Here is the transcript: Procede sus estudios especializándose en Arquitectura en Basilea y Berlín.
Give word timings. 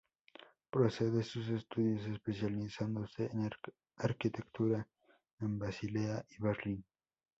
Procede 0.71 1.21
sus 1.21 1.47
estudios 1.49 2.07
especializándose 2.07 3.29
en 3.31 3.47
Arquitectura 3.99 4.87
en 5.41 5.59
Basilea 5.59 6.25
y 6.27 6.41
Berlín. 6.41 6.83